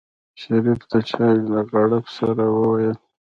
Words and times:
شريف 0.41 0.79
د 0.91 0.93
چای 1.09 1.35
له 1.51 1.59
غړپ 1.71 2.05
سره 2.17 2.43
وويل. 2.57 2.97